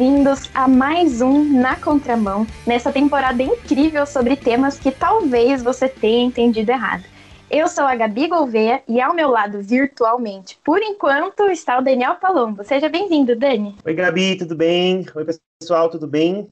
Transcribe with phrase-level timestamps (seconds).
[0.00, 6.24] bem-vindos a mais um Na Contramão, nessa temporada incrível sobre temas que talvez você tenha
[6.24, 7.04] entendido errado.
[7.50, 12.14] Eu sou a Gabi Gouveia e ao meu lado, virtualmente, por enquanto, está o Daniel
[12.14, 12.64] Palombo.
[12.64, 13.76] Seja bem-vindo, Dani.
[13.84, 15.04] Oi, Gabi, tudo bem?
[15.14, 15.26] Oi,
[15.60, 16.48] pessoal, tudo bem?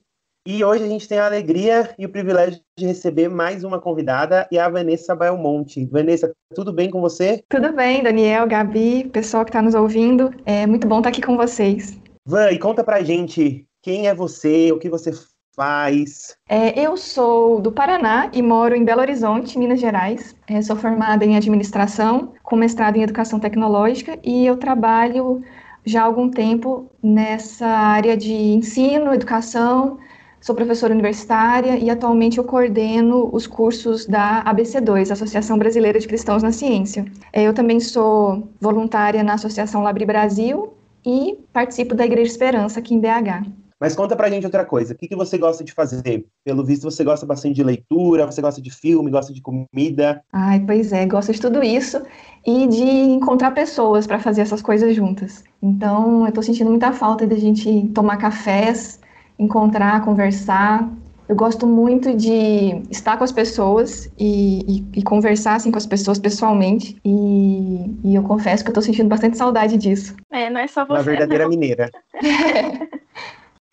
[0.47, 4.47] E hoje a gente tem a alegria e o privilégio de receber mais uma convidada,
[4.53, 5.87] e a Vanessa Belmonte.
[5.87, 7.43] Vanessa, tudo bem com você?
[7.49, 10.35] Tudo bem, Daniel, Gabi, pessoal que está nos ouvindo.
[10.45, 11.99] É muito bom estar aqui com vocês.
[12.29, 15.11] Van, e conta pra gente quem é você, o que você
[15.57, 16.37] faz.
[16.47, 20.37] É, eu sou do Paraná e moro em Belo Horizonte, Minas Gerais.
[20.47, 25.43] É, sou formada em administração, com mestrado em educação tecnológica, e eu trabalho
[25.87, 29.99] já há algum tempo nessa área de ensino, educação,
[30.41, 36.45] Sou professora universitária e atualmente eu coordeno os cursos da ABC2, Associação Brasileira de Cristãos
[36.45, 37.05] na Ciência.
[37.33, 42.95] É, eu também sou voluntária na Associação Labri Brasil e participo da Igreja Esperança aqui
[42.95, 43.47] em BH.
[43.81, 44.93] Mas conta pra gente outra coisa.
[44.93, 46.27] O que, que você gosta de fazer?
[46.45, 50.21] Pelo visto, você gosta bastante de leitura, você gosta de filme, gosta de comida.
[50.33, 52.03] Ai, pois é, gosto de tudo isso
[52.45, 55.45] e de encontrar pessoas para fazer essas coisas juntas.
[55.63, 58.99] Então, eu tô sentindo muita falta de a gente tomar cafés
[59.39, 60.91] encontrar, conversar.
[61.29, 65.87] Eu gosto muito de estar com as pessoas e, e, e conversar assim, com as
[65.87, 66.97] pessoas pessoalmente.
[67.05, 70.17] E, e eu confesso que eu estou sentindo bastante saudade disso.
[70.33, 70.93] É, não é só você.
[70.93, 71.51] Uma verdadeira não.
[71.51, 71.91] mineira.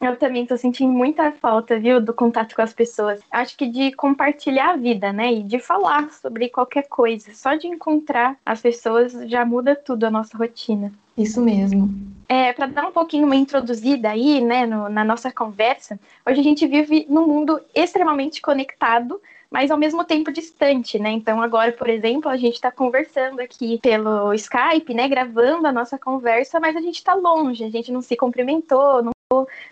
[0.06, 3.20] Eu também tô sentindo muita falta, viu, do contato com as pessoas.
[3.32, 7.34] Acho que de compartilhar a vida, né, e de falar sobre qualquer coisa.
[7.34, 10.94] Só de encontrar as pessoas já muda tudo a nossa rotina.
[11.18, 11.90] Isso mesmo.
[12.30, 16.44] É, para dar um pouquinho uma introduzida aí, né, no, na nossa conversa, hoje a
[16.44, 21.12] gente vive num mundo extremamente conectado, mas ao mesmo tempo distante, né?
[21.12, 25.98] Então agora, por exemplo, a gente está conversando aqui pelo Skype, né, gravando a nossa
[25.98, 29.15] conversa, mas a gente está longe, a gente não se cumprimentou, não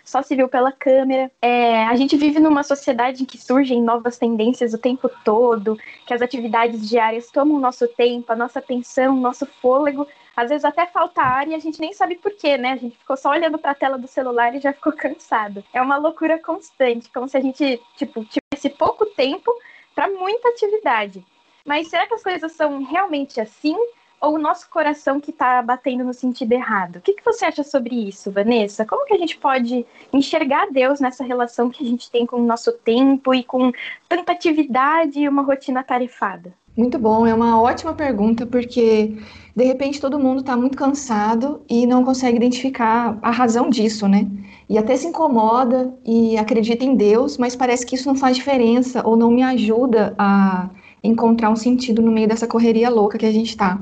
[0.04, 1.30] só se viu pela câmera.
[1.40, 6.12] É, a gente vive numa sociedade em que surgem novas tendências o tempo todo, que
[6.12, 11.22] as atividades diárias tomam nosso tempo, a nossa atenção, nosso fôlego, às vezes até falta
[11.22, 12.72] ar e a gente nem sabe por quê, né?
[12.72, 15.62] A gente ficou só olhando para a tela do celular e já ficou cansado.
[15.72, 19.52] É uma loucura constante, como se a gente, tipo, tivesse pouco tempo
[19.94, 21.24] para muita atividade.
[21.64, 23.76] Mas será que as coisas são realmente assim?
[24.24, 26.96] Ou o nosso coração que está batendo no sentido errado?
[26.96, 28.86] O que, que você acha sobre isso, Vanessa?
[28.86, 32.46] Como que a gente pode enxergar Deus nessa relação que a gente tem com o
[32.46, 33.70] nosso tempo e com
[34.08, 36.54] tanta atividade e uma rotina tarefada?
[36.74, 39.14] Muito bom, é uma ótima pergunta, porque
[39.54, 44.26] de repente todo mundo está muito cansado e não consegue identificar a razão disso, né?
[44.70, 49.06] E até se incomoda e acredita em Deus, mas parece que isso não faz diferença
[49.06, 50.70] ou não me ajuda a
[51.02, 53.78] encontrar um sentido no meio dessa correria louca que a gente está.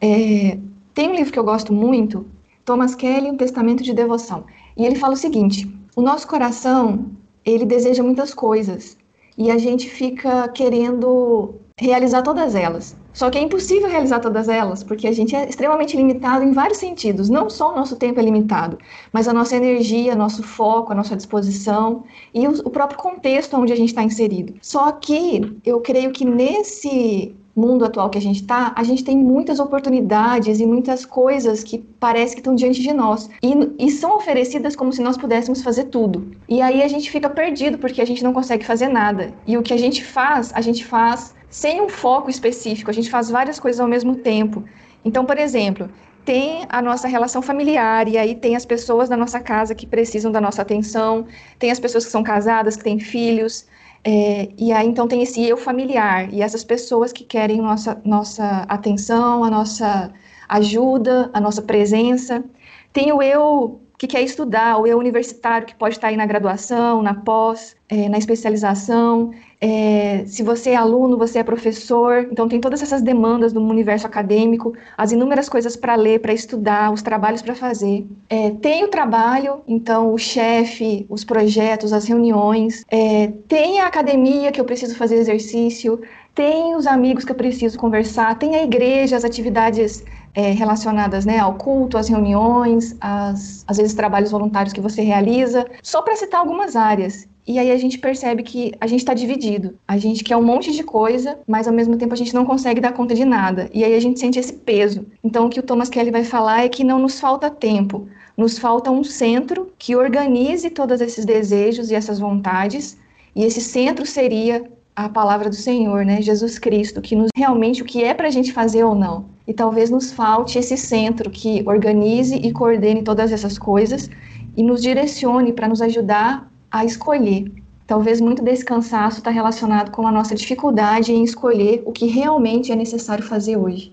[0.00, 0.58] É,
[0.94, 2.26] tem um livro que eu gosto muito,
[2.64, 4.44] Thomas Kelly, Um Testamento de Devoção,
[4.76, 7.06] e ele fala o seguinte: o nosso coração
[7.44, 8.96] ele deseja muitas coisas
[9.36, 12.96] e a gente fica querendo realizar todas elas.
[13.12, 16.78] Só que é impossível realizar todas elas, porque a gente é extremamente limitado em vários
[16.78, 17.28] sentidos.
[17.28, 18.78] Não só o nosso tempo é limitado,
[19.12, 22.04] mas a nossa energia, nosso foco, a nossa disposição
[22.34, 24.54] e o, próprio contexto onde a gente está inserido.
[24.60, 29.16] Só que eu creio que nesse mundo atual que a gente está, a gente tem
[29.16, 34.16] muitas oportunidades e muitas coisas que parece que estão diante de nós e, e, são
[34.16, 36.30] oferecidas como se nós pudéssemos fazer tudo.
[36.48, 39.32] E aí a gente fica perdido porque a gente não consegue fazer nada.
[39.46, 43.10] E o que a gente faz, a gente faz sem um foco específico, a gente
[43.10, 44.62] faz várias coisas ao mesmo tempo.
[45.04, 45.88] Então, por exemplo,
[46.24, 50.30] tem a nossa relação familiar, e aí tem as pessoas da nossa casa que precisam
[50.30, 51.26] da nossa atenção,
[51.58, 53.66] tem as pessoas que são casadas, que têm filhos,
[54.04, 58.64] é, e aí então tem esse eu familiar, e essas pessoas que querem nossa, nossa
[58.68, 60.12] atenção, a nossa
[60.48, 62.44] ajuda, a nossa presença.
[62.92, 67.02] Tem o eu que quer estudar, o eu universitário que pode estar aí na graduação,
[67.02, 72.60] na pós, é, na especialização, é, se você é aluno, você é professor, então tem
[72.60, 77.42] todas essas demandas do universo acadêmico, as inúmeras coisas para ler, para estudar, os trabalhos
[77.42, 78.06] para fazer.
[78.28, 84.52] É, tem o trabalho, então o chefe, os projetos, as reuniões, é, tem a academia
[84.52, 86.00] que eu preciso fazer exercício,
[86.34, 90.04] tem os amigos que eu preciso conversar, tem a igreja, as atividades
[90.34, 95.66] é, relacionadas né, ao culto, às reuniões, às, às vezes trabalhos voluntários que você realiza,
[95.82, 97.26] só para citar algumas áreas.
[97.48, 99.78] E aí a gente percebe que a gente está dividido.
[99.88, 102.78] A gente quer um monte de coisa, mas ao mesmo tempo a gente não consegue
[102.78, 103.70] dar conta de nada.
[103.72, 105.06] E aí a gente sente esse peso.
[105.24, 108.06] Então o que o Thomas Kelly vai falar é que não nos falta tempo,
[108.36, 112.98] nos falta um centro que organize todos esses desejos e essas vontades.
[113.34, 116.20] E esse centro seria a palavra do Senhor, né?
[116.20, 119.24] Jesus Cristo, que nos realmente o que é para a gente fazer ou não.
[119.46, 124.10] E talvez nos falte esse centro que organize e coordene todas essas coisas
[124.54, 127.50] e nos direcione para nos ajudar a escolher.
[127.86, 132.70] Talvez muito desse cansaço está relacionado com a nossa dificuldade em escolher o que realmente
[132.70, 133.92] é necessário fazer hoje.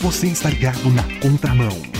[0.00, 1.94] Você está ligado na contramão.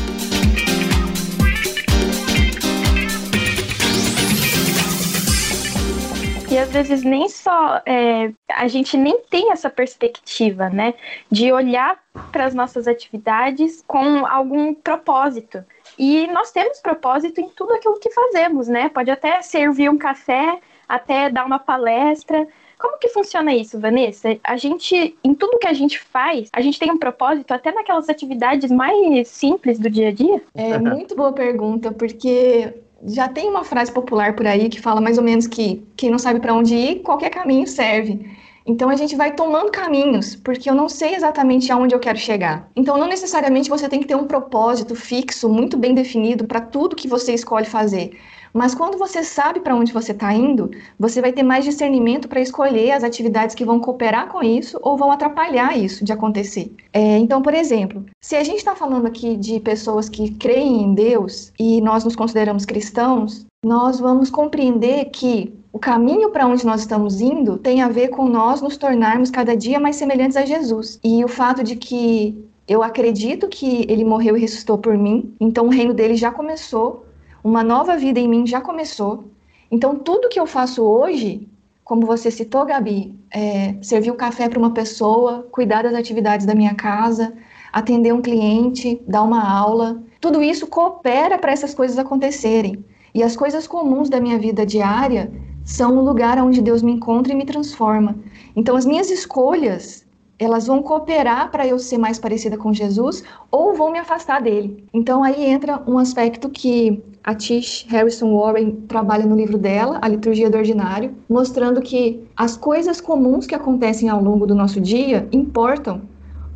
[6.54, 10.94] E às vezes nem só é, a gente nem tem essa perspectiva, né,
[11.28, 11.98] de olhar
[12.30, 15.64] para as nossas atividades com algum propósito.
[15.98, 18.88] E nós temos propósito em tudo aquilo que fazemos, né?
[18.88, 20.58] Pode até servir um café,
[20.88, 22.46] até dar uma palestra.
[22.78, 24.36] Como que funciona isso, Vanessa?
[24.44, 28.08] A gente, em tudo que a gente faz, a gente tem um propósito até naquelas
[28.08, 30.42] atividades mais simples do dia a dia?
[30.54, 32.74] É muito boa pergunta, porque
[33.06, 36.18] já tem uma frase popular por aí que fala mais ou menos que quem não
[36.18, 38.26] sabe para onde ir, qualquer caminho serve.
[38.66, 42.70] Então a gente vai tomando caminhos, porque eu não sei exatamente aonde eu quero chegar.
[42.74, 46.96] Então não necessariamente você tem que ter um propósito fixo, muito bem definido para tudo
[46.96, 48.18] que você escolhe fazer.
[48.54, 52.40] Mas quando você sabe para onde você está indo, você vai ter mais discernimento para
[52.40, 56.72] escolher as atividades que vão cooperar com isso ou vão atrapalhar isso de acontecer.
[56.92, 60.94] É, então, por exemplo, se a gente está falando aqui de pessoas que creem em
[60.94, 66.82] Deus e nós nos consideramos cristãos, nós vamos compreender que o caminho para onde nós
[66.82, 71.00] estamos indo tem a ver com nós nos tornarmos cada dia mais semelhantes a Jesus.
[71.02, 75.66] E o fato de que eu acredito que ele morreu e ressuscitou por mim, então
[75.66, 77.03] o reino dele já começou
[77.44, 79.24] uma nova vida em mim já começou.
[79.70, 81.46] Então, tudo que eu faço hoje,
[81.84, 86.46] como você citou, Gabi, é, servir o um café para uma pessoa, cuidar das atividades
[86.46, 87.34] da minha casa,
[87.70, 92.82] atender um cliente, dar uma aula, tudo isso coopera para essas coisas acontecerem.
[93.14, 95.30] E as coisas comuns da minha vida diária
[95.64, 98.16] são o lugar onde Deus me encontra e me transforma.
[98.56, 100.03] Então, as minhas escolhas
[100.38, 104.84] elas vão cooperar para eu ser mais parecida com Jesus ou vão me afastar dele.
[104.92, 110.08] Então aí entra um aspecto que a Tish Harrison Warren trabalha no livro dela, A
[110.08, 115.26] Liturgia do Ordinário, mostrando que as coisas comuns que acontecem ao longo do nosso dia
[115.32, 116.02] importam,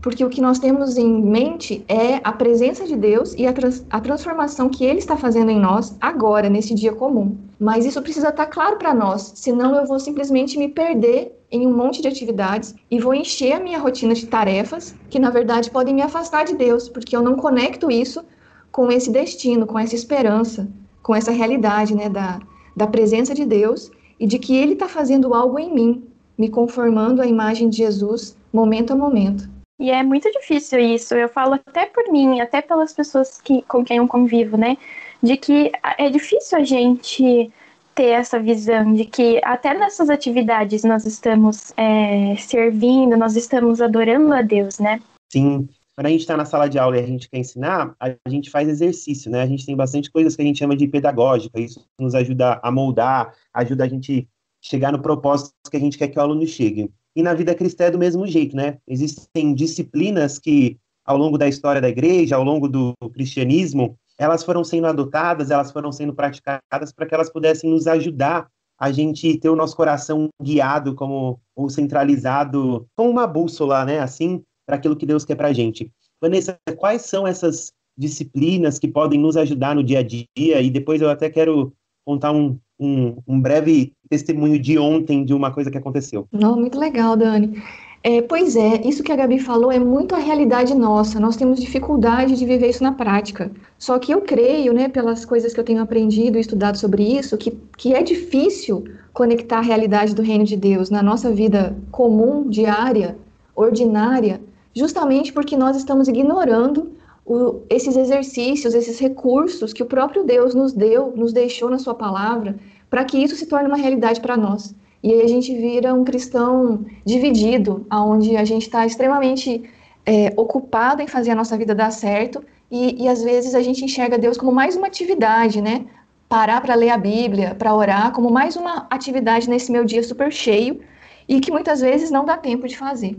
[0.00, 3.84] porque o que nós temos em mente é a presença de Deus e a, trans
[3.90, 7.36] a transformação que Ele está fazendo em nós agora, nesse dia comum.
[7.58, 11.76] Mas isso precisa estar claro para nós, senão eu vou simplesmente me perder em um
[11.76, 15.94] monte de atividades e vou encher a minha rotina de tarefas que, na verdade, podem
[15.94, 18.24] me afastar de Deus, porque eu não conecto isso
[18.70, 20.68] com esse destino, com essa esperança,
[21.02, 22.38] com essa realidade né, da,
[22.76, 23.90] da presença de Deus
[24.20, 26.04] e de que Ele está fazendo algo em mim,
[26.36, 29.57] me conformando à imagem de Jesus momento a momento.
[29.80, 31.14] E é muito difícil isso.
[31.14, 34.76] Eu falo até por mim, até pelas pessoas que, com quem eu convivo, né?
[35.22, 37.52] De que é difícil a gente
[37.94, 44.32] ter essa visão de que até nessas atividades nós estamos é, servindo, nós estamos adorando
[44.32, 45.00] a Deus, né?
[45.32, 45.68] Sim.
[45.94, 48.50] Quando a gente está na sala de aula e a gente quer ensinar, a gente
[48.50, 49.42] faz exercício, né?
[49.42, 52.70] A gente tem bastante coisas que a gente chama de pedagógica, isso nos ajuda a
[52.70, 54.28] moldar, ajuda a gente
[54.62, 56.88] chegar no propósito que a gente quer que o aluno chegue.
[57.16, 58.78] E na vida cristã é do mesmo jeito, né?
[58.86, 64.64] Existem disciplinas que, ao longo da história da igreja, ao longo do cristianismo, elas foram
[64.64, 68.48] sendo adotadas, elas foram sendo praticadas para que elas pudessem nos ajudar
[68.78, 74.42] a gente ter o nosso coração guiado como ou centralizado como uma bússola, né, assim,
[74.64, 75.90] para aquilo que Deus quer para a gente.
[76.20, 80.26] Vanessa, quais são essas disciplinas que podem nos ajudar no dia a dia?
[80.36, 81.72] E depois eu até quero
[82.04, 86.26] contar um, um, um breve testemunho de ontem de uma coisa que aconteceu.
[86.32, 87.60] Não, muito legal, Dani.
[88.02, 91.18] É, pois é, isso que a Gabi falou é muito a realidade nossa.
[91.18, 93.50] Nós temos dificuldade de viver isso na prática.
[93.78, 97.36] Só que eu creio, né, pelas coisas que eu tenho aprendido e estudado sobre isso,
[97.36, 102.48] que, que é difícil conectar a realidade do reino de Deus na nossa vida comum,
[102.48, 103.18] diária,
[103.54, 104.40] ordinária,
[104.74, 106.92] justamente porque nós estamos ignorando
[107.28, 111.94] o, esses exercícios, esses recursos que o próprio Deus nos deu, nos deixou na Sua
[111.94, 112.56] palavra,
[112.88, 114.74] para que isso se torne uma realidade para nós.
[115.02, 119.62] E aí a gente vira um cristão dividido, onde a gente está extremamente
[120.06, 123.84] é, ocupado em fazer a nossa vida dar certo e, e às vezes a gente
[123.84, 125.84] enxerga Deus como mais uma atividade, né?
[126.28, 130.32] Parar para ler a Bíblia, para orar, como mais uma atividade nesse meu dia super
[130.32, 130.80] cheio
[131.28, 133.16] e que muitas vezes não dá tempo de fazer.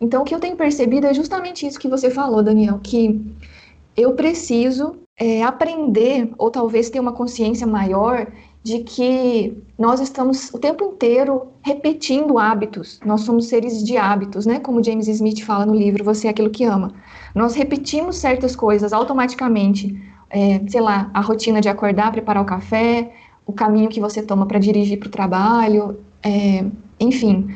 [0.00, 3.20] Então, o que eu tenho percebido é justamente isso que você falou, Daniel, que
[3.96, 8.26] eu preciso é, aprender, ou talvez ter uma consciência maior
[8.62, 12.98] de que nós estamos o tempo inteiro repetindo hábitos.
[13.04, 14.58] Nós somos seres de hábitos, né?
[14.58, 16.92] Como James Smith fala no livro Você é aquilo que ama.
[17.34, 19.94] Nós repetimos certas coisas automaticamente.
[20.30, 23.12] É, sei lá, a rotina de acordar, preparar o café,
[23.46, 26.64] o caminho que você toma para dirigir para o trabalho, é,
[26.98, 27.54] enfim.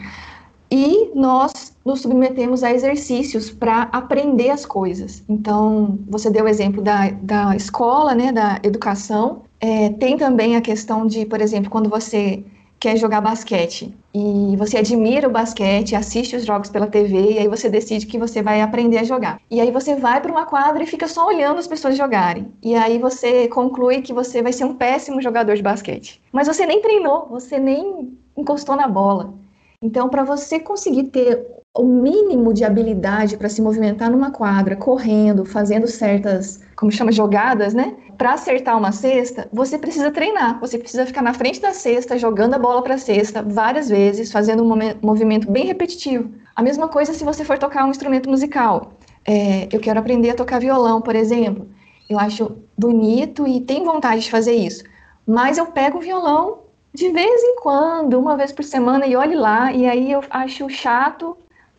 [0.71, 5.23] E nós nos submetemos a exercícios para aprender as coisas.
[5.29, 9.43] Então, você deu o exemplo da, da escola, né, da educação.
[9.61, 12.45] É, tem também a questão de, por exemplo, quando você
[12.81, 17.49] quer jogar basquete e você admira o basquete, assiste os jogos pela TV e aí
[17.49, 19.41] você decide que você vai aprender a jogar.
[19.51, 22.53] E aí você vai para uma quadra e fica só olhando as pessoas jogarem.
[22.63, 26.21] E aí você conclui que você vai ser um péssimo jogador de basquete.
[26.33, 29.35] Mas você nem treinou, você nem encostou na bola.
[29.81, 35.45] Então, para você conseguir ter o mínimo de habilidade para se movimentar numa quadra, correndo,
[35.45, 37.97] fazendo certas, como chama, jogadas, né?
[38.17, 40.59] Para acertar uma cesta, você precisa treinar.
[40.59, 44.33] Você precisa ficar na frente da cesta, jogando a bola para a cesta várias vezes,
[44.33, 46.33] fazendo um movimento bem repetitivo.
[46.57, 48.95] A mesma coisa se você for tocar um instrumento musical.
[49.25, 51.69] É, eu quero aprender a tocar violão, por exemplo.
[52.11, 54.83] Eu acho bonito e tenho vontade de fazer isso.
[55.25, 56.68] Mas eu pego o violão
[56.99, 60.69] de vez em quando, uma vez por semana, e olhe lá, e aí eu acho
[60.69, 61.37] chato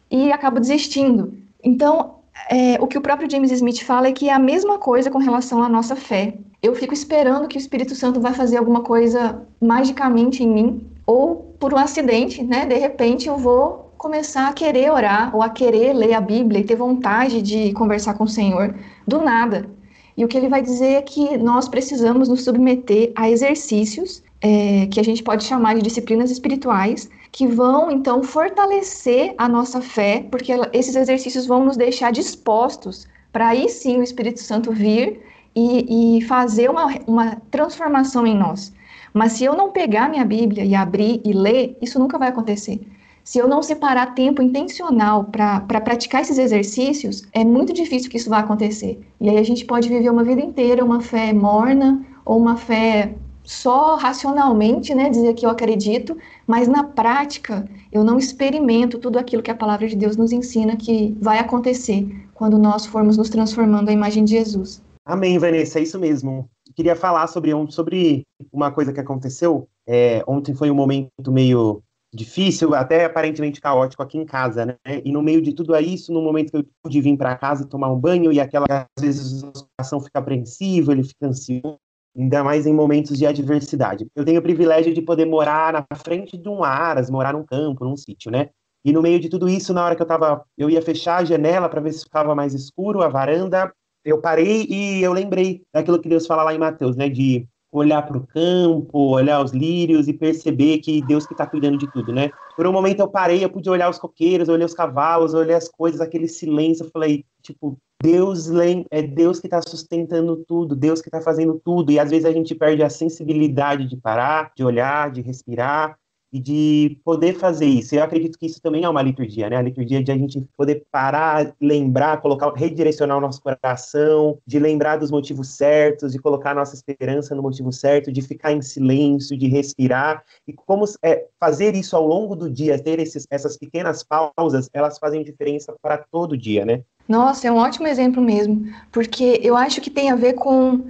[0.10, 1.34] e acabo desistindo.
[1.62, 2.16] Então,
[2.50, 5.18] é, o que o próprio James Smith fala é que é a mesma coisa com
[5.18, 6.36] relação à nossa fé.
[6.64, 11.54] Eu fico esperando que o Espírito Santo vai fazer alguma coisa magicamente em mim, ou
[11.60, 12.66] por um acidente, né?
[12.66, 16.64] De repente eu vou começar a querer orar, ou a querer ler a Bíblia e
[16.64, 18.74] ter vontade de conversar com o Senhor
[19.06, 19.70] do nada.
[20.16, 24.88] E o que ele vai dizer é que nós precisamos nos submeter a exercícios é,
[24.88, 30.26] que a gente pode chamar de disciplinas espirituais, que vão então fortalecer a nossa fé,
[30.32, 35.22] porque esses exercícios vão nos deixar dispostos para aí sim o Espírito Santo vir
[35.56, 38.74] e, e fazer uma, uma transformação em nós.
[39.14, 42.80] Mas se eu não pegar minha Bíblia e abrir e ler, isso nunca vai acontecer.
[43.24, 48.18] Se eu não separar tempo intencional para pra praticar esses exercícios, é muito difícil que
[48.18, 49.00] isso vá acontecer.
[49.20, 53.14] E aí a gente pode viver uma vida inteira uma fé morna ou uma fé
[53.50, 56.16] só racionalmente, né, dizer que eu acredito,
[56.46, 60.78] mas na prática eu não experimento tudo aquilo que a palavra de Deus nos ensina
[60.78, 64.84] que vai acontecer quando nós formos nos transformando à imagem de Jesus.
[65.04, 66.48] Amém, Vanessa, é isso mesmo.
[66.76, 68.22] Queria falar sobre, sobre
[68.54, 69.68] uma coisa que aconteceu.
[69.88, 71.82] É, ontem foi um momento meio
[72.14, 74.76] difícil, até aparentemente caótico aqui em casa, né?
[75.04, 77.92] E no meio de tudo isso, no momento que eu pude vir para casa tomar
[77.92, 81.80] um banho, e aquela, às vezes, o coração fica apreensivo, ele fica ansioso,
[82.18, 84.08] ainda mais em momentos de adversidade.
[84.16, 87.86] Eu tenho o privilégio de poder morar na frente de um aras, morar num campo,
[87.86, 88.50] num sítio, né?
[88.84, 91.26] E no meio de tudo isso, na hora que eu tava, eu ia fechar a
[91.26, 93.72] janela para ver se ficava mais escuro, a varanda,
[94.06, 98.02] eu parei e eu lembrei daquilo que Deus fala lá em Mateus, né, de olhar
[98.02, 102.12] para o campo, olhar os lírios e perceber que Deus que está cuidando de tudo,
[102.12, 102.32] né?
[102.56, 105.70] Por um momento eu parei, eu pude olhar os coqueiros, olhar os cavalos, olhar as
[105.70, 108.50] coisas, aquele silêncio, eu falei, tipo, Deus
[108.92, 112.32] é Deus que está sustentando tudo, Deus que está fazendo tudo, e às vezes a
[112.32, 116.00] gente perde a sensibilidade de parar, de olhar, de respirar,
[116.32, 117.96] e de poder fazer isso.
[117.96, 119.58] Eu acredito que isso também é uma liturgia, né?
[119.58, 124.98] A liturgia de a gente poder parar, lembrar, colocar, redirecionar o nosso coração, de lembrar
[124.98, 129.38] dos motivos certos, de colocar a nossa esperança no motivo certo, de ficar em silêncio,
[129.38, 130.24] de respirar.
[130.48, 135.00] E como é, fazer isso ao longo do dia, ter esses, essas pequenas pausas, elas
[135.00, 136.82] fazem diferença para todo dia, né?
[137.08, 140.86] Nossa, é um ótimo exemplo mesmo, porque eu acho que tem a ver com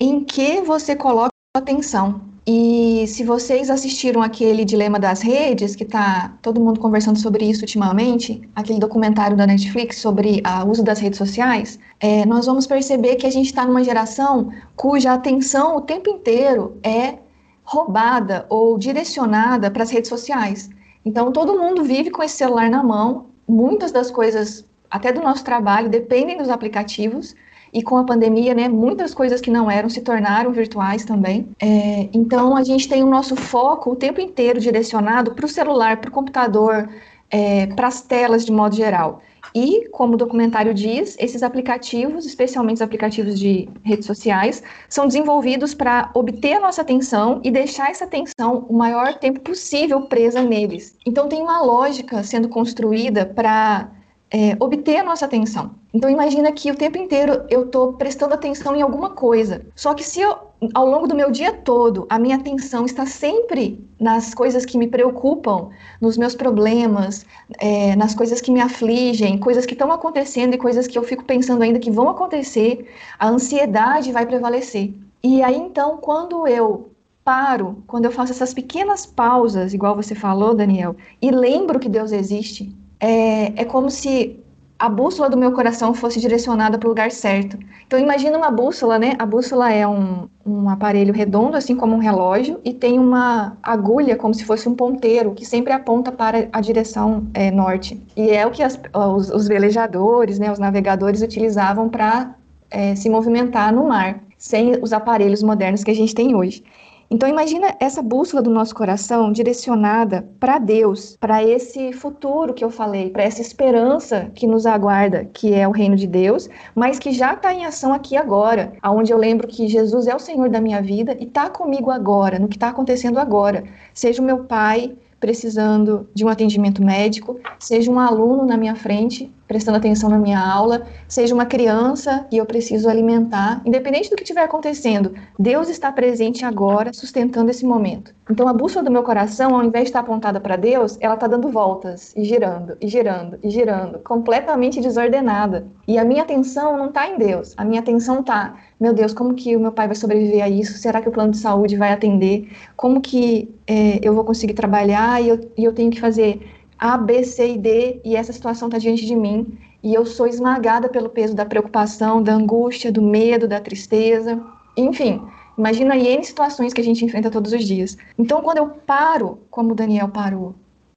[0.00, 2.29] em que você coloca atenção.
[2.46, 7.60] E se vocês assistiram aquele Dilema das Redes, que está todo mundo conversando sobre isso
[7.62, 13.16] ultimamente, aquele documentário da Netflix sobre o uso das redes sociais, é, nós vamos perceber
[13.16, 17.18] que a gente está numa geração cuja atenção o tempo inteiro é
[17.62, 20.70] roubada ou direcionada para as redes sociais.
[21.04, 25.44] Então, todo mundo vive com esse celular na mão, muitas das coisas, até do nosso
[25.44, 27.34] trabalho, dependem dos aplicativos.
[27.72, 31.48] E com a pandemia, né, muitas coisas que não eram se tornaram virtuais também.
[31.60, 36.00] É, então, a gente tem o nosso foco o tempo inteiro direcionado para o celular,
[36.00, 36.88] para o computador,
[37.30, 39.22] é, para as telas de modo geral.
[39.54, 45.74] E, como o documentário diz, esses aplicativos, especialmente os aplicativos de redes sociais, são desenvolvidos
[45.74, 50.96] para obter a nossa atenção e deixar essa atenção o maior tempo possível presa neles.
[51.04, 53.88] Então, tem uma lógica sendo construída para
[54.30, 55.72] é, obter a nossa atenção.
[55.92, 59.66] Então imagina que o tempo inteiro eu estou prestando atenção em alguma coisa.
[59.74, 60.36] Só que se eu,
[60.72, 64.86] ao longo do meu dia todo, a minha atenção está sempre nas coisas que me
[64.86, 65.70] preocupam,
[66.00, 67.26] nos meus problemas,
[67.58, 71.24] é, nas coisas que me afligem, coisas que estão acontecendo e coisas que eu fico
[71.24, 74.94] pensando ainda que vão acontecer, a ansiedade vai prevalecer.
[75.22, 76.90] E aí então, quando eu
[77.24, 82.12] paro, quando eu faço essas pequenas pausas, igual você falou, Daniel, e lembro que Deus
[82.12, 84.40] existe, é, é como se
[84.80, 87.58] a bússola do meu coração fosse direcionada para o lugar certo.
[87.86, 89.14] Então imagina uma bússola, né?
[89.18, 94.16] A bússola é um, um aparelho redondo, assim como um relógio, e tem uma agulha
[94.16, 98.00] como se fosse um ponteiro que sempre aponta para a direção é, norte.
[98.16, 102.34] E é o que as, os, os, velejadores, né, os navegadores utilizavam para
[102.70, 106.64] é, se movimentar no mar, sem os aparelhos modernos que a gente tem hoje.
[107.12, 112.70] Então imagina essa bússola do nosso coração direcionada para Deus, para esse futuro que eu
[112.70, 117.10] falei, para essa esperança que nos aguarda, que é o reino de Deus, mas que
[117.10, 120.60] já está em ação aqui agora, aonde eu lembro que Jesus é o Senhor da
[120.60, 123.64] minha vida e está comigo agora, no que está acontecendo agora.
[123.92, 129.28] Seja o meu pai, precisando de um atendimento médico, seja um aluno na minha frente
[129.50, 134.22] prestando atenção na minha aula, seja uma criança e eu preciso alimentar, independente do que
[134.22, 138.14] estiver acontecendo, Deus está presente agora, sustentando esse momento.
[138.30, 141.26] Então a bússola do meu coração, ao invés de estar apontada para Deus, ela está
[141.26, 145.66] dando voltas e girando e girando e girando, completamente desordenada.
[145.88, 149.34] E a minha atenção não está em Deus, a minha atenção está, meu Deus, como
[149.34, 150.78] que o meu pai vai sobreviver a isso?
[150.78, 152.52] Será que o plano de saúde vai atender?
[152.76, 156.40] Como que é, eu vou conseguir trabalhar e eu, e eu tenho que fazer
[156.80, 160.26] a, B, C e D, e essa situação está diante de mim, e eu sou
[160.26, 164.40] esmagada pelo peso da preocupação, da angústia, do medo, da tristeza,
[164.76, 165.20] enfim.
[165.58, 167.98] Imagina aí N situações que a gente enfrenta todos os dias.
[168.18, 170.54] Então, quando eu paro, como o Daniel parou,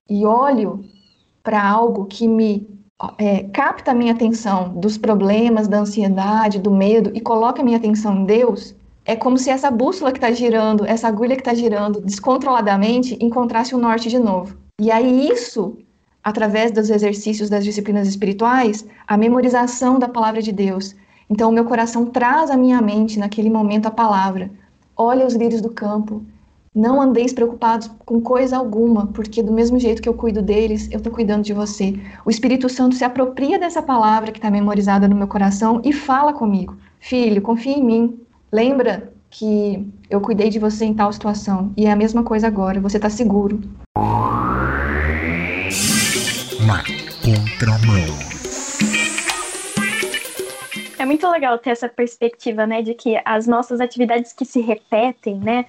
[0.09, 0.85] e olho
[1.43, 2.65] para algo que me
[3.17, 7.77] é, capta a minha atenção dos problemas, da ansiedade, do medo e coloca a minha
[7.77, 8.73] atenção em Deus,
[9.03, 13.75] é como se essa bússola que está girando, essa agulha que está girando descontroladamente, encontrasse
[13.75, 14.62] o norte de novo.
[14.81, 15.77] E aí isso,
[16.23, 20.95] através dos exercícios das disciplinas espirituais, a memorização da palavra de Deus.
[21.29, 24.49] Então o meu coração traz à minha mente naquele momento a palavra.
[24.97, 26.25] Olha os lírios do campo.
[26.73, 30.97] Não andeis preocupados com coisa alguma, porque do mesmo jeito que eu cuido deles, eu
[30.97, 31.93] estou cuidando de você.
[32.25, 36.33] O Espírito Santo se apropria dessa palavra que está memorizada no meu coração e fala
[36.33, 36.75] comigo.
[36.99, 38.19] Filho, confia em mim.
[38.51, 41.71] Lembra que eu cuidei de você em tal situação.
[41.77, 42.81] E é a mesma coisa agora.
[42.81, 43.61] Você está seguro
[50.97, 55.35] É muito legal ter essa perspectiva, né, de que as nossas atividades que se repetem,
[55.35, 55.65] né,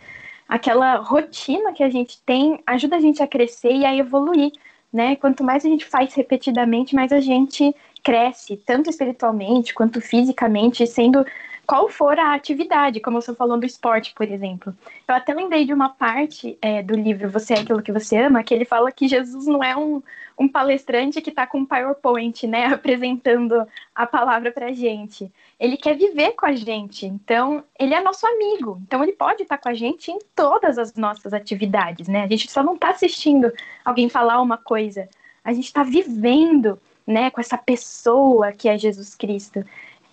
[0.48, 4.52] aquela rotina que a gente tem ajuda a gente a crescer e a evoluir,
[4.92, 5.16] né?
[5.16, 11.26] Quanto mais a gente faz repetidamente, mais a gente cresce, tanto espiritualmente quanto fisicamente, sendo
[11.66, 14.74] qual for a atividade, como você falou do esporte, por exemplo.
[15.06, 18.42] Eu até lembrei de uma parte é, do livro Você é Aquilo que Você Ama,
[18.42, 20.02] que ele fala que Jesus não é um,
[20.38, 25.30] um palestrante que está com um PowerPoint, né, apresentando a palavra para gente.
[25.58, 29.56] Ele quer viver com a gente, então ele é nosso amigo, então ele pode estar
[29.56, 32.24] tá com a gente em todas as nossas atividades, né?
[32.24, 33.52] A gente só não está assistindo
[33.84, 35.08] alguém falar uma coisa,
[35.44, 39.64] a gente está vivendo, né, com essa pessoa que é Jesus Cristo.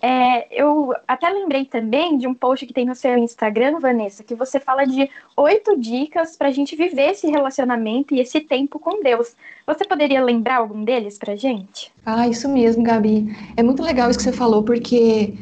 [0.04, 4.34] É, eu até lembrei também de um post que tem no seu Instagram, Vanessa, que
[4.34, 9.00] você fala de oito dicas para a gente viver esse relacionamento e esse tempo com
[9.00, 9.36] Deus.
[9.64, 11.92] Você poderia lembrar algum deles para gente?
[12.04, 13.32] Ah, isso mesmo, Gabi.
[13.56, 15.34] É muito legal isso que você falou, porque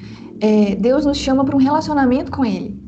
[0.43, 2.79] é, Deus nos chama para um relacionamento com Ele.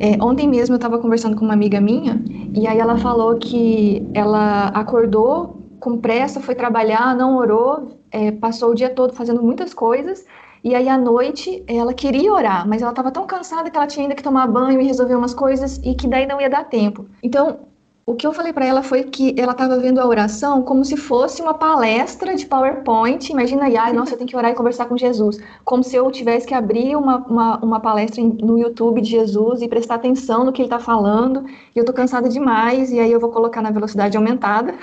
[0.00, 2.22] É, ontem mesmo eu estava conversando com uma amiga minha
[2.54, 8.72] e aí ela falou que ela acordou com pressa, foi trabalhar, não orou, é, passou
[8.72, 10.26] o dia todo fazendo muitas coisas
[10.64, 14.04] e aí à noite ela queria orar, mas ela estava tão cansada que ela tinha
[14.04, 17.06] ainda que tomar banho e resolver umas coisas e que daí não ia dar tempo.
[17.22, 17.60] Então,
[18.04, 20.96] o que eu falei para ela foi que ela estava vendo a oração como se
[20.96, 23.30] fosse uma palestra de PowerPoint.
[23.30, 25.38] Imagina aí, ai, nossa, eu tenho que orar e conversar com Jesus.
[25.64, 29.68] Como se eu tivesse que abrir uma, uma, uma palestra no YouTube de Jesus e
[29.68, 31.46] prestar atenção no que ele está falando.
[31.74, 34.74] E eu tô cansada demais, e aí eu vou colocar na velocidade aumentada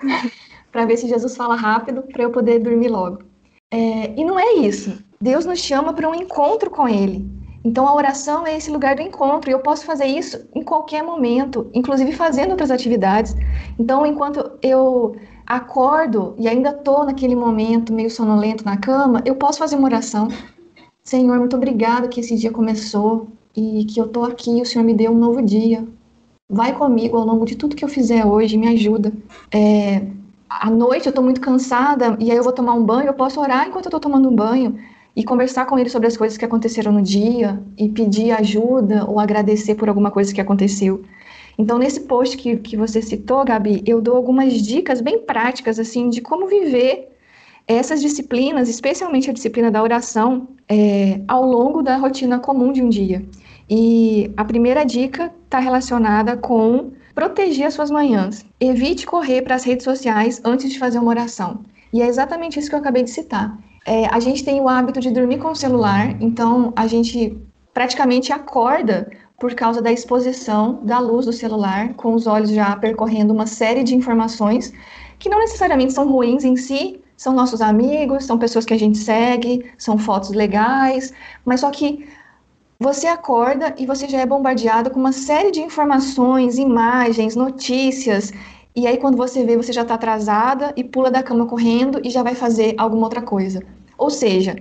[0.72, 3.20] para ver se Jesus fala rápido para eu poder dormir logo.
[3.70, 4.98] É, e não é isso.
[5.20, 7.28] Deus nos chama para um encontro com Ele.
[7.64, 11.02] Então a oração é esse lugar do encontro e eu posso fazer isso em qualquer
[11.02, 13.34] momento, inclusive fazendo outras atividades.
[13.78, 19.58] Então enquanto eu acordo e ainda estou naquele momento meio sonolento na cama, eu posso
[19.58, 20.28] fazer uma oração.
[21.02, 24.94] Senhor, muito obrigada que esse dia começou e que eu estou aqui, o Senhor me
[24.94, 25.84] deu um novo dia.
[26.48, 29.12] Vai comigo ao longo de tudo que eu fizer hoje, me ajuda.
[29.52, 30.06] É,
[30.48, 33.40] à noite eu estou muito cansada e aí eu vou tomar um banho, eu posso
[33.40, 34.78] orar enquanto eu estou tomando um banho
[35.18, 39.18] e conversar com ele sobre as coisas que aconteceram no dia e pedir ajuda ou
[39.18, 41.02] agradecer por alguma coisa que aconteceu.
[41.58, 46.08] Então, nesse post que, que você citou, Gabi, eu dou algumas dicas bem práticas, assim,
[46.08, 47.08] de como viver
[47.66, 52.88] essas disciplinas, especialmente a disciplina da oração, é, ao longo da rotina comum de um
[52.88, 53.24] dia.
[53.68, 58.46] E a primeira dica está relacionada com proteger as suas manhãs.
[58.60, 61.62] Evite correr para as redes sociais antes de fazer uma oração.
[61.92, 65.00] E é exatamente isso que eu acabei de citar É, a gente tem o hábito
[65.00, 67.36] de dormir com o celular, então a gente
[67.72, 73.32] praticamente acorda por causa da exposição da luz do celular, com os olhos já percorrendo
[73.32, 74.72] uma série de informações
[75.18, 78.98] que não necessariamente são ruins em si, são nossos amigos, são pessoas que a gente
[78.98, 81.12] segue, são fotos legais,
[81.44, 82.08] mas só que
[82.80, 88.32] você acorda e você já é bombardeado com uma série de informações, imagens, notícias,
[88.78, 92.10] e aí quando você vê, você já está atrasada e pula da cama correndo e
[92.10, 93.60] já vai fazer alguma outra coisa.
[93.98, 94.56] Ou seja,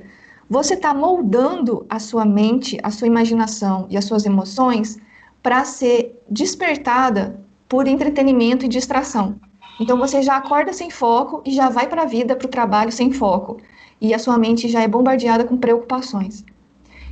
[0.49, 4.97] você está moldando a sua mente, a sua imaginação e as suas emoções
[5.43, 9.36] para ser despertada por entretenimento e distração.
[9.80, 12.91] Então você já acorda sem foco e já vai para a vida, para o trabalho
[12.91, 13.58] sem foco.
[14.01, 16.43] E a sua mente já é bombardeada com preocupações.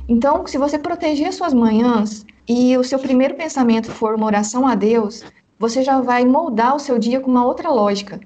[0.08, 4.74] Então, se você proteger suas manhãs e o seu primeiro pensamento for uma oração a
[4.74, 5.24] Deus,
[5.58, 8.20] você já vai moldar o seu dia com uma outra lógica.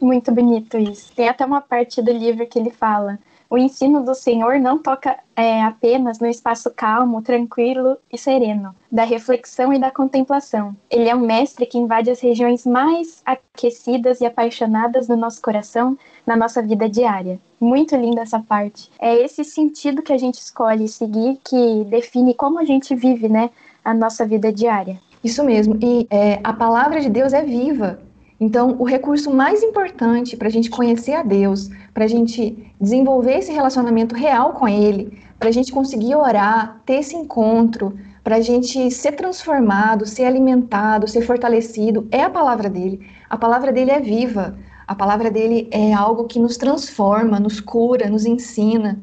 [0.00, 1.12] Muito bonito isso.
[1.14, 3.18] Tem até uma parte do livro que ele fala:
[3.50, 9.04] o ensino do Senhor não toca é, apenas no espaço calmo, tranquilo e sereno, da
[9.04, 10.76] reflexão e da contemplação.
[10.90, 15.98] Ele é um mestre que invade as regiões mais aquecidas e apaixonadas do nosso coração,
[16.26, 17.40] na nossa vida diária.
[17.58, 18.90] Muito linda essa parte.
[19.00, 23.48] É esse sentido que a gente escolhe seguir que define como a gente vive, né,
[23.82, 25.00] a nossa vida diária.
[25.22, 25.76] Isso mesmo.
[25.82, 27.98] E é, a palavra de Deus é viva.
[28.40, 33.38] Então, o recurso mais importante para a gente conhecer a Deus, para a gente desenvolver
[33.38, 38.40] esse relacionamento real com Ele, para a gente conseguir orar, ter esse encontro, para a
[38.40, 43.00] gente ser transformado, ser alimentado, ser fortalecido, é a palavra dele.
[43.28, 44.56] A palavra dele é viva.
[44.86, 49.00] A palavra dele é algo que nos transforma, nos cura, nos ensina.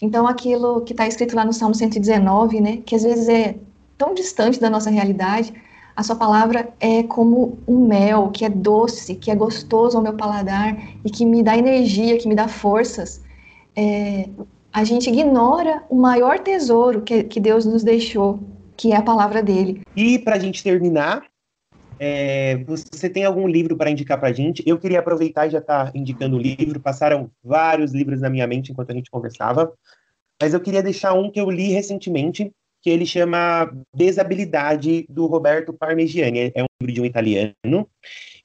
[0.00, 3.56] Então, aquilo que está escrito lá no Salmo 119, né, que às vezes é
[3.98, 5.52] tão distante da nossa realidade,
[5.94, 10.14] a sua palavra é como um mel que é doce, que é gostoso ao meu
[10.14, 13.20] paladar e que me dá energia, que me dá forças.
[13.74, 14.28] É,
[14.72, 18.38] a gente ignora o maior tesouro que, que Deus nos deixou,
[18.76, 19.80] que é a palavra dele.
[19.96, 21.24] E para a gente terminar,
[21.98, 24.62] é, você tem algum livro para indicar para a gente?
[24.64, 26.78] Eu queria aproveitar e já estar tá indicando o livro.
[26.78, 29.72] Passaram vários livros na minha mente enquanto a gente conversava,
[30.40, 32.52] mas eu queria deixar um que eu li recentemente,
[32.88, 36.50] que ele chama Desabilidade, do Roberto Parmigiani.
[36.54, 37.86] É um livro de um italiano,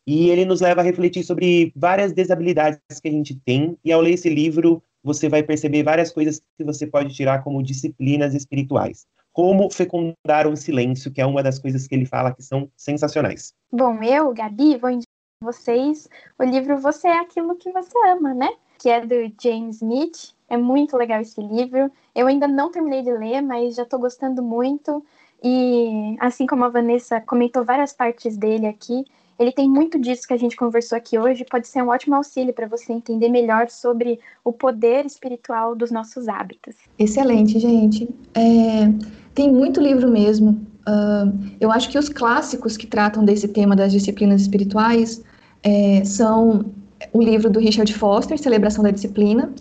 [0.05, 4.01] e ele nos leva a refletir sobre várias desabilidades que a gente tem, e ao
[4.01, 9.05] ler esse livro, você vai perceber várias coisas que você pode tirar como disciplinas espirituais.
[9.31, 13.53] Como fecundar um silêncio, que é uma das coisas que ele fala que são sensacionais.
[13.71, 15.07] Bom, eu, Gabi, vou indicar
[15.41, 18.49] vocês o livro Você é Aquilo que Você Ama, né?
[18.77, 20.33] Que é do James Smith.
[20.53, 21.89] É muito legal esse livro.
[22.13, 25.03] Eu ainda não terminei de ler, mas já estou gostando muito.
[25.43, 29.03] E assim como a Vanessa comentou várias partes dele aqui,
[29.39, 31.43] ele tem muito disso que a gente conversou aqui hoje.
[31.43, 36.27] Pode ser um ótimo auxílio para você entender melhor sobre o poder espiritual dos nossos
[36.27, 36.75] hábitos.
[36.99, 38.07] Excelente, gente.
[38.35, 38.93] É,
[39.33, 40.51] tem muito livro mesmo.
[40.87, 45.23] Uh, eu acho que os clássicos que tratam desse tema das disciplinas espirituais
[45.63, 46.63] é, são
[47.11, 49.51] o livro do Richard Foster, Celebração da Disciplina,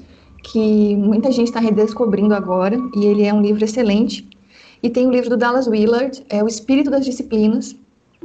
[0.42, 4.28] que muita gente está redescobrindo agora, e ele é um livro excelente.
[4.82, 7.76] E tem o livro do Dallas Willard, é O Espírito das Disciplinas,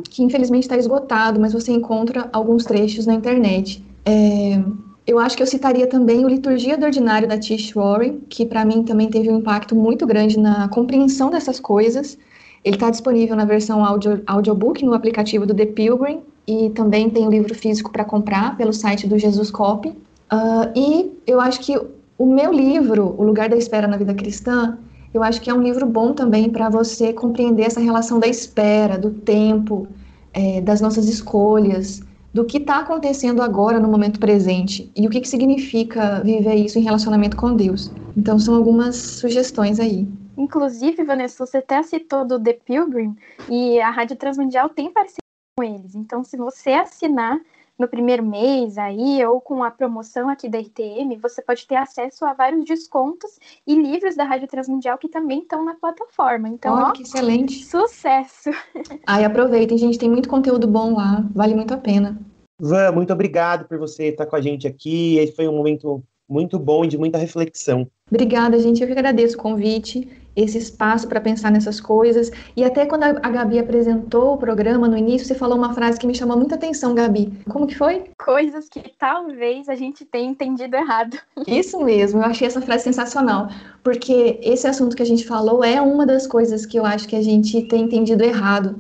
[0.10, 3.84] que infelizmente está esgotado, mas você encontra alguns trechos na internet.
[4.06, 4.60] É,
[5.06, 8.66] eu acho que eu citaria também o Liturgia do Ordinário da Tish Warren, que para
[8.66, 12.18] mim também teve um impacto muito grande na compreensão dessas coisas.
[12.64, 17.26] Ele está disponível na versão audio, audiobook no aplicativo do The Pilgrim e também tem
[17.28, 19.90] o livro físico para comprar pelo site do Jesus Copy.
[19.90, 21.80] Uh, e eu acho que
[22.18, 24.78] o meu livro, O Lugar da Espera na Vida Cristã,
[25.14, 28.98] eu acho que é um livro bom também para você compreender essa relação da espera,
[28.98, 29.88] do tempo,
[30.34, 32.02] é, das nossas escolhas,
[32.34, 36.78] do que está acontecendo agora no momento presente e o que, que significa viver isso
[36.78, 37.92] em relacionamento com Deus.
[38.16, 40.08] Então, são algumas sugestões aí.
[40.38, 43.16] Inclusive, Vanessa, você até citou do The Pilgrim
[43.50, 45.18] e a Rádio Transmundial tem parceria
[45.58, 45.96] com eles.
[45.96, 47.40] Então, se você assinar,
[47.78, 52.26] no primeiro mês aí, ou com a promoção aqui da RTM, você pode ter acesso
[52.26, 56.50] a vários descontos e livros da Rádio Transmundial que também estão na plataforma.
[56.50, 57.64] Então, Olha, ó, que excelente.
[57.64, 58.50] Sucesso!
[59.06, 62.20] Ai, aproveitem, gente, tem muito conteúdo bom lá, vale muito a pena.
[62.60, 65.18] Van, muito obrigado por você estar com a gente aqui.
[65.18, 67.88] Esse foi um momento muito bom e de muita reflexão.
[68.10, 68.82] Obrigada, gente.
[68.82, 72.32] Eu que agradeço o convite esse espaço para pensar nessas coisas.
[72.56, 76.06] E até quando a Gabi apresentou o programa no início, você falou uma frase que
[76.06, 77.34] me chamou muita atenção, Gabi.
[77.50, 78.04] Como que foi?
[78.24, 81.18] Coisas que talvez a gente tenha entendido errado.
[81.48, 83.50] Isso mesmo, eu achei essa frase sensacional,
[83.84, 87.16] porque esse assunto que a gente falou é uma das coisas que eu acho que
[87.16, 88.76] a gente tem entendido errado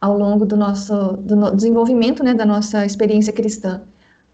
[0.00, 3.82] ao longo do nosso do no, desenvolvimento, né, da nossa experiência cristã.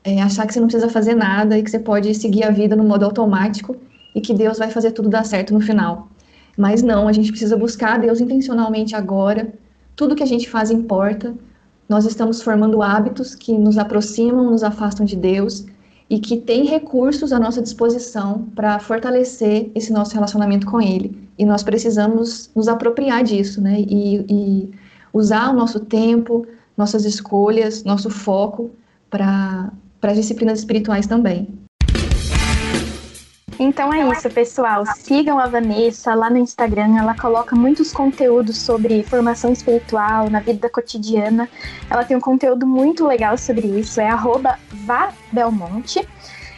[0.05, 2.75] é, achar que você não precisa fazer nada e que você pode seguir a vida
[2.75, 3.77] no modo automático
[4.15, 6.09] e que Deus vai fazer tudo dar certo no final.
[6.57, 9.53] Mas não, a gente precisa buscar Deus intencionalmente agora.
[9.97, 11.35] Tudo que a gente faz importa.
[11.88, 15.67] Nós estamos formando hábitos que nos aproximam, nos afastam de Deus
[16.09, 21.29] e que tem recursos à nossa disposição para fortalecer esse nosso relacionamento com Ele.
[21.38, 23.81] E nós precisamos nos apropriar disso, né?
[23.81, 24.71] E, e
[25.12, 28.71] usar o nosso tempo, nossas escolhas, nosso foco
[29.11, 31.62] para as disciplinas espirituais também.
[33.59, 34.85] Então é isso, pessoal.
[34.97, 36.99] Sigam a Vanessa lá no Instagram.
[36.99, 41.49] Ela coloca muitos conteúdos sobre formação espiritual na vida cotidiana.
[41.88, 44.01] Ela tem um conteúdo muito legal sobre isso.
[44.01, 44.09] É
[44.71, 46.07] @vabelmonte.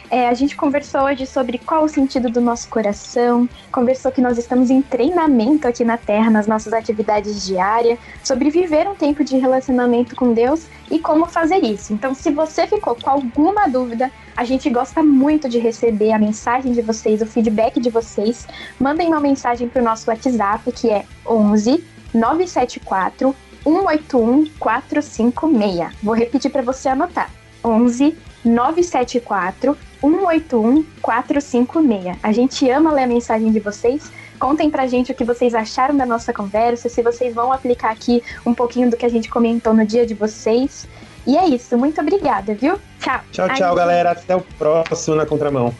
[0.09, 4.37] É, a gente conversou hoje sobre qual o sentido do nosso coração, conversou que nós
[4.37, 9.37] estamos em treinamento aqui na Terra, nas nossas atividades diárias, sobre viver um tempo de
[9.37, 11.91] relacionamento com Deus e como fazer isso.
[11.91, 16.71] Então, se você ficou com alguma dúvida, a gente gosta muito de receber a mensagem
[16.71, 18.47] de vocês, o feedback de vocês.
[18.79, 25.95] Mandem uma mensagem para o nosso WhatsApp, que é 11 974 181 456.
[26.03, 27.31] Vou repetir para você anotar.
[27.63, 28.15] 11
[28.45, 32.17] 974 181 456.
[32.21, 34.11] A gente ama ler a mensagem de vocês.
[34.39, 38.21] Contem pra gente o que vocês acharam da nossa conversa, se vocês vão aplicar aqui
[38.45, 40.87] um pouquinho do que a gente comentou no dia de vocês.
[41.25, 42.79] E é isso, muito obrigada, viu?
[42.99, 43.19] Tchau.
[43.31, 44.11] Tchau, tchau, galera.
[44.11, 45.73] Até o próximo na Contramão.